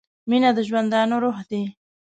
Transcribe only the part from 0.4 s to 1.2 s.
د ژوندانه